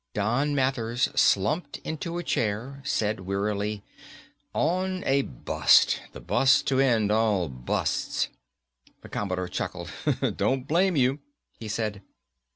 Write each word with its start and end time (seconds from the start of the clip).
Don 0.15 0.55
Mathers 0.55 1.09
slumped 1.13 1.77
into 1.83 2.17
a 2.17 2.23
chair, 2.23 2.81
said 2.83 3.19
wearily, 3.19 3.83
"On 4.51 5.03
a 5.05 5.21
bust. 5.21 6.01
The 6.13 6.19
bust 6.19 6.65
to 6.69 6.79
end 6.79 7.11
all 7.11 7.47
busts." 7.49 8.29
The 9.01 9.09
Commodore 9.09 9.47
chuckled. 9.47 9.91
"Don't 10.35 10.67
blame 10.67 10.95
you," 10.95 11.19
he 11.59 11.67
said. 11.67 12.01